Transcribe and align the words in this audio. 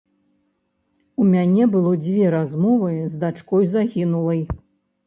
У 1.23 1.27
мяне 1.35 1.63
было 1.75 1.93
дзве 2.07 2.33
размовы 2.37 2.91
з 3.13 3.25
дачкой 3.27 3.71
загінулай. 3.77 4.45